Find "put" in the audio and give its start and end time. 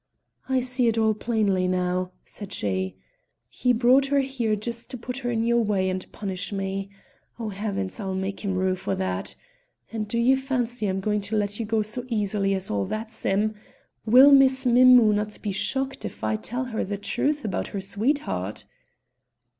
4.97-5.19